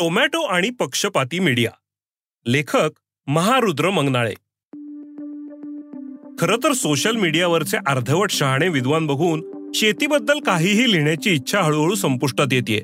Tomato 0.00 0.40
आणि 0.40 0.70
पक्षपाती 0.70 1.38
media. 1.38 1.70
लेखक 2.46 2.90
महारुद्र 3.26 3.90
मंगनाळे. 3.90 4.34
खर 6.38 6.56
तर 6.64 6.72
सोशल 6.72 7.16
मीडियावरचे 7.16 7.76
अर्धवट 7.86 8.30
शहाणे 8.30 8.68
विद्वान 8.68 9.06
बघून 9.06 9.70
शेतीबद्दल 9.74 10.40
काहीही 10.40 10.92
लिहिण्याची 10.92 11.30
इच्छा 11.30 11.60
हळूहळू 11.60 11.94
संपुष्टात 11.94 12.46
येते 12.52 12.80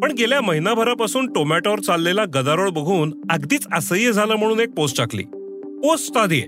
पण 0.00 0.12
गेल्या 0.18 0.40
महिनाभरापासून 0.40 1.32
टोमॅटोवर 1.32 1.80
चाललेला 1.80 2.24
गदारोळ 2.24 2.70
बघून 2.70 3.14
अगदीच 3.30 3.66
असह्य 3.72 4.12
झालं 4.12 4.34
म्हणून 4.34 4.60
एक 4.60 4.70
पोस्ट 4.70 4.98
टाकली. 4.98 5.22
पोस्ट 5.82 6.14
साधी 6.14 6.40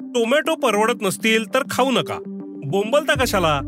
टोमॅटो 0.00 0.54
परवडत 0.54 1.02
नसतील 1.02 1.44
तर 1.54 1.62
खाऊ 1.70 1.90
नका. 1.90 2.18
बोंबलता 2.66 3.24
कशाला? 3.24 3.60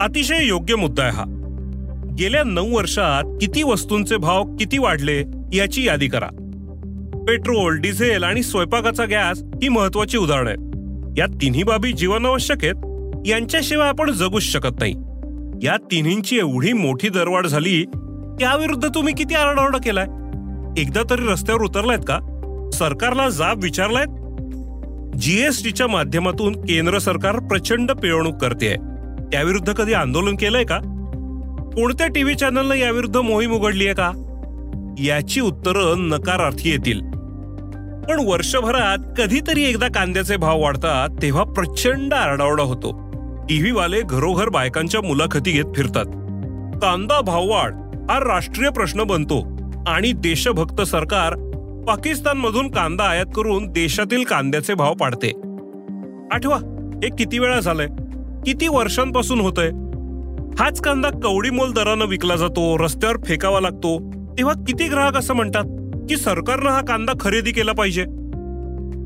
अतिशय 0.00 0.46
योग्य 0.46 0.74
मुद्दा 0.74 1.02
आहे 1.02 1.12
हा. 1.12 1.24
गेल्या 2.18 2.42
नऊ 2.44 2.76
वर्षात 2.76 3.22
किती 3.40 3.62
वस्तूंचे 3.62 4.16
भाव 4.16 4.44
किती 4.44 4.78
वाढले 4.78 5.24
याची 5.52 5.86
यादी 5.86 6.08
करा. 6.08 6.26
पेट्रोल 7.28 7.78
डिझेल 7.78 8.24
आणि 8.24 8.42
स्वयंपाकाचा 8.42 9.04
गॅस 9.04 9.42
ही 9.42 9.68
महत्वाची 9.68 10.18
उदाहरणं 10.18 10.50
आहेत. 10.50 10.60
या 11.18 11.26
तिन्ही 11.42 11.62
बाबी 11.62 11.92
जीवनावश्यक 11.92 12.64
आहेत 12.64 12.74
यांच्याशिवाय 13.26 13.88
आपण 13.88 14.10
जगूच 14.10 14.42
शकत 14.42 14.76
नाही. 14.80 14.94
या 15.62 15.76
तिन्हींची 15.76 16.38
एवढी 16.38 16.72
मोठी 16.72 17.08
दरवाढ 17.08 17.46
झाली 17.46 17.84
त्याविरुद्ध 18.40 18.88
तुम्ही 18.88 19.14
किती 19.14 19.34
आरडाओरडा 19.34 19.78
केलाय? 19.78 20.06
एकदा 20.80 21.02
तरी 21.10 21.26
रस्त्यावर 21.28 21.62
उतरलायत 21.62 22.00
का? 22.00 22.18
सरकारला 22.72 23.28
जाब 23.28 23.62
विचारलायत? 23.62 24.08
जीएसटीच्या 25.16 25.86
माध्यमातून 25.86 26.52
केंद्र 26.52 26.98
सरकार 26.98 27.38
प्रचंड 27.38 27.92
पिळवणूक 27.92 28.36
करते 28.36 28.74
त्याविरुद्ध 29.32 29.72
कधी 29.72 29.92
आंदोलन 29.92 30.36
केलंय 30.36 30.64
का? 30.64 30.78
कोणत्या 31.78 32.06
टीव्ही 32.06 32.34
चॅनलनं 32.34 32.74
याविरुद्ध 32.74 33.16
मोहीम 33.16 33.52
उघडली 33.52 33.86
आहे 33.86 33.94
का? 33.94 34.10
याची 34.98 35.40
उत्तरं 35.40 36.08
नकारार्थी 36.08 36.70
येतील. 36.70 37.00
पण 38.04 38.24
वर्षभरात 38.26 38.98
कधीतरी 39.18 39.64
एकदा 39.64 39.86
कांद्याचे 39.86 40.36
भाव 40.36 40.62
वाढतात 40.62 41.08
तेव्हा 41.22 41.44
प्रचंड 41.44 42.14
आरडाओरडा 42.14 42.62
होतो. 42.62 42.90
टीव्हीवाले 43.48 44.00
घरोघर 44.00 44.48
बायकांच्या 44.48 45.00
मुलाखती 45.00 45.50
घेत 45.50 45.64
फिरतात. 45.76 46.04
कांदा 46.82 47.20
भाववाढ 47.20 47.74
हा 48.10 48.20
राष्ट्रीय 48.20 48.70
प्रश्न 48.70 49.02
बनतो 49.02 49.46
आणि 49.86 50.12
देशभक्त 50.12 50.82
सरकार 50.82 51.34
पाकिस्तानमधून 51.88 52.70
कांदा 52.70 53.04
आयात 53.04 53.26
करून 53.36 53.66
देशातील 53.66 54.24
कांद्याचे 54.24 54.74
भाव 54.74 54.94
पाडते. 54.94 55.28
आठवा 56.32 56.56
हे 57.04 57.08
किती 57.08 57.38
वेळा 57.38 57.60
झालंय? 57.60 57.86
किती 58.46 58.68
वर्षांपासून 58.68 59.40
होतंय? 59.40 59.70
हाच 60.58 60.80
कांदा 60.80 61.08
कवडी 61.08 61.50
मोल 61.50 61.72
दरानं 61.72 62.06
विकला 62.06 62.36
जातो 62.36 62.78
रस्त्यावर 62.78 63.16
फेकावा 63.24 63.60
लागतो. 63.60 64.10
तेव्हा 64.38 64.54
किती 64.54 64.88
ग्राहक 64.88 65.16
असं 65.16 65.34
म्हणतात 65.34 65.64
की 66.08 66.16
सरकारनं 66.16 66.70
हा 66.70 66.80
कांदा 66.80 67.12
खरेदी 67.20 67.50
केला 67.50 67.72
पाहिजे? 67.72 68.02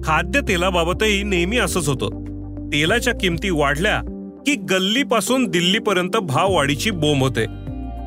खाद्य 0.05 0.41
तेलाबाबतही 0.41 1.23
नेहमी 1.23 1.59
असंच 1.59 1.89
होतं. 1.89 2.07
तेलाच्या 2.67 3.15
किमती 3.15 3.51
वाढल्या 3.51 4.01
की 4.47 4.55
गल्लीपासून 4.55 5.47
दिल्लीपर्यंत 5.47 6.17
भाव 6.17 6.53
वाढीची 6.53 6.91
बोंब 6.91 7.23
होते. 7.23 7.45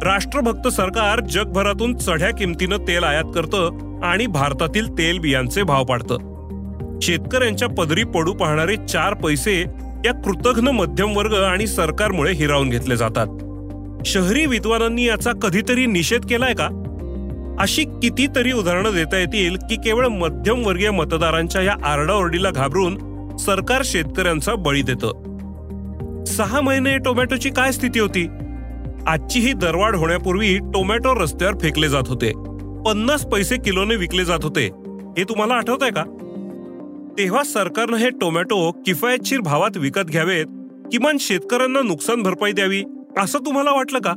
राष्ट्रभक्त 0.04 0.68
सरकार 0.68 1.20
जगभरातून 1.20 1.98
चढ्या 1.98 2.30
किमतीनं 2.30 2.78
तेल 2.78 3.04
आयात 3.04 3.32
करतं 3.36 3.70
आणि 4.04 4.26
भारतातील 4.26 4.92
तेल 4.92 5.20
बियांचे 5.20 5.64
भाव 5.64 5.84
पाडतं. 5.84 6.18
शेतकऱ्यांच्या 7.02 7.68
पदरी 7.68 8.04
पडू 8.04 8.34
पाहणारे 8.34 8.76
चार 8.76 9.14
पैसे 9.14 9.64
या 10.06 10.14
कृतघ्न 10.14 10.68
मध्यमवर्ग 10.68 11.34
आणि 11.34 11.68
सरकारमुळे 11.68 12.34
हिरावून 12.34 12.70
घेतले 12.70 12.98
जातात. 12.98 13.28
शहरी 14.06 14.46
विद्वानांनी 14.46 15.04
याचा 15.04 15.32
कधीतरी 15.32 15.86
निषेध 15.86 16.26
केलाय 16.26 16.54
का? 16.54 16.82
अशी 17.60 17.84
कितीतरी 17.84 18.52
उदाहरणं 18.52 18.94
देता 18.94 19.18
येतील 19.18 19.56
की 19.56 19.76
केवळ 19.76 20.08
मध्यमवर्गीय 20.08 20.90
मतदारांच्या 20.90 21.62
या 21.62 21.76
आरडाओरडीला 21.86 22.50
घाबरून 22.50 22.98
सरकार 23.38 23.82
शेतकऱ्यांचा 23.86 24.56
बळी 24.56 24.82
देतं. 24.82 26.26
सहा 26.28 26.62
महिने 26.62 26.98
टोमॅटोची 26.98 27.50
काय 27.50 27.72
स्थिती 27.72 28.00
होती? 28.00 28.28
आजची 29.08 29.40
ही 29.40 29.54
दरवाढ 29.54 29.96
होण्यापूर्वी 29.96 30.58
टोमॅटो 30.58 31.24
रस्त्यावर 31.24 31.58
फेकले 31.58 31.90
जात 31.90 32.04
होते. 32.08 32.32
पन्नास 32.86 33.26
पैसे 33.26 33.56
किलोने 33.56 33.96
विकले 33.96 34.26
जात 34.26 34.40
होते. 34.44 34.66
हे 35.18 35.24
तुम्हाला 35.24 35.54
आठवत 35.54 35.78
आहे 35.82 35.92
का? 35.92 36.04
तेव्हा 37.18 37.44
सरकारनं 37.44 37.98
हे 37.98 38.10
टोमॅटो 38.10 38.72
किफायतशीर 38.72 39.40
भावात 39.40 39.78
विकत 39.78 40.00
घ्यावेत 40.00 40.46
किमान 40.92 41.18
शेतकऱ्यांना 41.20 41.82
नुकसान 41.82 42.24
भरपाई 42.24 42.52
द्यावी 42.52 42.84
असं 43.18 43.40
तुम्हाला 43.40 43.72
वाटलं 43.72 44.00
का? 44.00 44.14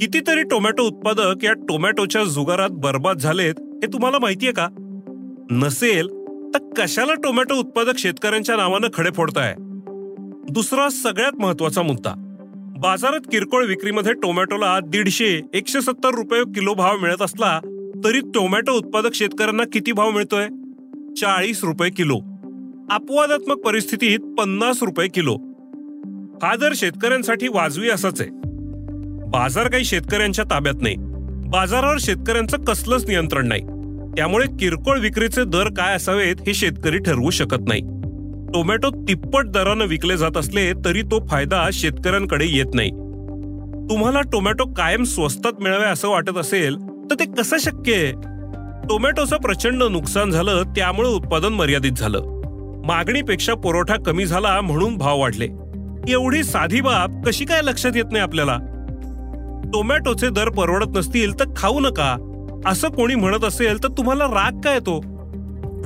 कितीतरी 0.00 0.42
टोमॅटो 0.42 0.82
उत्पादक 0.82 1.44
या 1.44 1.52
टोमॅटोच्या 1.52 2.24
जुगारात 2.24 2.68
बर्बाद 2.70 3.18
झालेत 3.18 3.54
हे 3.60 3.86
तुम्हाला 3.86 4.18
माहितीये 4.18 4.52
का? 4.52 4.68
नसेल 5.50 6.08
तर 6.54 6.58
कशाला 6.76 7.14
टोमॅटो 7.14 7.54
उत्पादक 7.54 7.98
शेतकऱ्यांच्या 7.98 8.56
नावानं 8.56 8.88
खडे 8.94 9.10
फोडताय? 9.10 9.54
दुसरा 10.50 10.88
सगळ्यात 10.88 11.32
महत्त्वाचा 11.38 11.82
मुद्दा. 11.82 12.14
बाजारात 12.78 13.20
किरकोळ 13.32 13.66
विक्रीमध्ये 13.66 14.12
टोमॅटोला 14.12 14.80
दीडशे 14.80 15.40
एकशे 15.54 15.80
सत्तर 15.80 16.14
रुपये 16.14 16.42
किलो 16.42 16.74
भाव 16.74 16.96
मिळत 16.98 17.22
असला 17.22 17.60
तरी 18.04 18.20
टोमॅटो 18.20 18.72
उत्पादक 18.72 19.14
शेतकऱ्यांना 19.14 19.62
किती 19.72 19.92
भाव 19.92 20.10
मिळतोय? 20.10 20.48
चाळीस 21.20 21.64
रुपये 21.64 21.90
किलो. 21.90 22.16
अपवादात्मक 22.90 23.56
परिस्थितीत 23.56 24.18
पन्नास 24.18 24.82
रुपये 24.82 25.08
किलो. 25.08 25.34
हा 26.42 26.56
दर 26.56 26.72
शेतकऱ्यांसाठी 26.74 27.48
वाजवी 27.48 27.90
असाच 27.90 28.20
आहे. 28.20 28.30
बाजार 29.28 29.68
काही 29.68 29.84
शेतकऱ्यांच्या 29.84 30.44
ताब्यात 30.44 30.74
नाही. 30.80 30.96
बाजारावर 31.48 31.96
शेतकऱ्यांचं 32.00 32.64
कसलंच 32.64 33.08
नियंत्रण 33.08 33.48
नाही. 33.48 33.60
त्यामुळे 34.16 34.46
किरकोळ 34.60 34.98
विक्रीचे 34.98 35.44
दर 35.44 35.68
काय 35.76 35.96
असावेत 35.96 36.36
हे 36.46 36.54
शेतकरी 36.54 36.98
ठरवू 36.98 37.30
शकत 37.30 37.68
नाही. 37.68 37.80
टोमॅटो 38.54 38.90
तिप्पट 39.08 39.46
दरानं 39.46 39.84
विकले 39.84 40.16
जात 40.16 40.36
असले 40.36 40.72
तरी 40.84 41.02
तो 41.02 41.26
फायदा 41.26 41.68
शेतकऱ्यांकडे 41.72 42.46
येत 42.48 42.74
नाही. 42.74 42.90
तुम्हाला 43.90 44.20
टोमॅटो 44.20 44.64
कायम 44.64 45.02
स्वस्तात 45.02 45.52
मिळावे 45.60 45.84
असं 45.84 46.08
वाटत 46.08 46.38
असेल 46.38 46.76
तर 47.10 47.14
ते 47.14 47.24
कसं 47.24 47.58
शक्य 47.58 47.94
आहे? 47.94 48.31
टोमॅटोचं 48.92 49.36
प्रचंड 49.36 49.82
नुकसान 49.82 50.30
झालं 50.30 50.62
त्यामुळे 50.62 51.08
उत्पादन 51.08 51.52
मर्यादित 51.52 51.92
झालं. 51.92 52.22
मागणीपेक्षा 52.86 53.54
पुरवठा 53.54 53.94
कमी 54.06 54.26
झाला 54.26 54.60
म्हणून 54.60 54.96
भाव 54.96 55.20
वाढले. 55.20 55.48
एवढी 56.08 56.44
साधी 56.44 56.80
बाब 56.80 57.24
कशी 57.26 57.44
काय 57.44 57.60
लक्षात 57.62 57.90
येत 57.94 58.04
नाही 58.12 58.22
आपल्याला? 58.22 58.56
टोमॅटोचे 59.72 60.28
दर 60.28 60.48
परवडत 60.48 60.96
नसतील 60.96 61.40
तर 61.40 61.44
खाऊ 61.56 61.80
नका. 61.80 62.16
असं 62.66 62.88
कोणी 62.88 63.14
म्हणत 63.14 63.44
असेल 63.44 63.82
तर 63.82 63.88
तुम्हाला 63.88 64.24
राग 64.24 64.60
काय 64.60 64.74
येतो? 64.74 65.00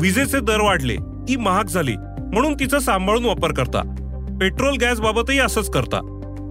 विजेचे 0.01 0.41
दर 0.41 0.61
वाढले 0.61 0.97
ती 0.97 1.37
महाग 1.37 1.65
झाली 1.65 1.95
म्हणून 2.33 2.55
तिचा 2.55 2.79
सांभाळून 2.79 3.25
वापर 3.25 3.53
करता. 3.53 3.81
पेट्रोल 4.41 4.77
गॅस 4.81 5.01
बाबतही 5.01 5.39
असंच 5.39 5.71
करता. 5.71 6.01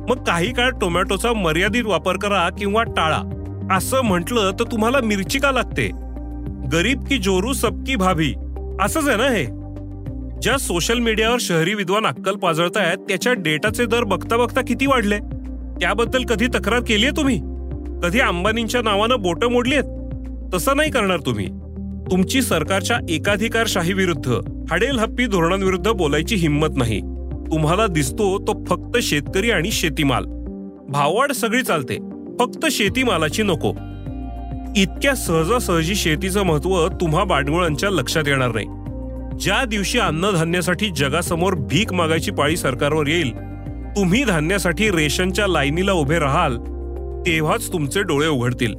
मग 0.09 0.23
काही 0.23 0.53
काळ 0.53 0.69
टोमॅटोचा 0.69 1.33
मर्यादित 1.33 1.83
वापर 1.85 2.17
करा 2.17 2.49
किंवा 2.49 2.83
टाळा. 2.83 3.21
असं 3.77 4.01
म्हटलं 4.01 4.51
तर 4.51 4.63
तुम्हाला 4.63 4.97
मिरची 5.03 5.39
का 5.39 5.51
लागते? 5.51 6.04
गरीब 6.71 7.05
की 7.05 7.17
जोरू 7.17 7.53
सबकी 7.53 7.95
भाभी. 7.95 8.33
असंच 8.81 9.07
आहे 9.07 9.17
ना 9.17 9.23
हे? 9.23 9.45
ज्या 10.41 10.57
सोशल 10.57 10.99
मीडियावर 10.99 11.37
शहरी 11.39 11.73
विद्वान 11.73 12.05
अक्कल 12.05 12.35
पाजळतायत 12.35 12.97
त्याच्या 12.97 13.33
डेटाचे 13.33 13.85
दर 13.85 14.03
बघता 14.03 14.37
बघता 14.37 14.61
किती 14.61 14.85
वाढले? 14.85 15.19
त्याबद्दल 15.81 16.23
कधी 16.23 16.47
तक्रार 16.47 16.79
केली 16.79 17.05
आहे 17.05 17.17
तुम्ही? 17.17 17.39
कधी 18.03 18.19
अंबानींच्या 18.19 18.81
नावानं 18.81 19.21
बोटं 19.21 19.47
मोडली 19.47 19.75
आहेत? 19.75 19.89
तसं 20.53 20.77
नाही 20.77 20.91
करणार 20.91 21.17
तुम्ही. 21.25 21.47
तुमची 22.11 22.41
सरकारच्या 22.41 22.97
एकाधिकारशाही 23.09 23.93
विरुद्ध 23.93 24.39
हडेल 24.71 24.99
हप्पी 24.99 25.25
धोरणांविरुद्ध 25.25 25.91
बोलायची 25.91 26.35
हिंमत 26.35 26.69
नाही. 26.75 27.01
तुम्हाला 27.51 27.87
दिसतो 27.87 28.39
तो 28.39 28.65
फक्त 28.65 28.97
शेतकरी 29.01 29.51
आणि 29.51 29.71
शेतीमाल. 29.71 30.23
भाववाढ 30.89 31.31
सगळी 31.31 31.61
चालते. 31.61 31.97
फक्त 32.39 32.65
शेतीमालाची 32.71 33.43
नको. 33.43 33.73
इतक्या 34.77 35.15
सहजासहजी 35.15 35.95
शेतीचं 35.95 36.43
महत्त्व 36.43 36.87
तुम्हा 36.87 37.23
बाडगुळांच्या 37.23 37.89
लक्षात 37.89 38.23
येणार 38.27 38.51
नाही. 38.55 38.65
ज्या 39.39 39.65
दिवशी 39.65 39.99
अन्नधान्यासाठी 39.99 40.89
जगासमोर 40.89 41.53
भीक 41.53 41.93
मागायची 41.93 42.31
पाळी 42.31 42.57
सरकारवर 42.57 43.07
येईल 43.07 43.35
तुम्ही 43.95 44.23
धान्यासाठी 44.23 44.89
रेशनच्या 44.91 45.47
लाईनीला 45.47 45.91
उभे 45.91 46.19
राहाल 46.19 46.57
तेव्हाच 47.25 47.73
तुमचे 47.73 48.01
डोळे 48.01 48.27
उघडतील. 48.27 48.75